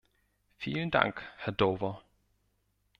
[0.57, 2.01] Vielen Dank, Herr Dover.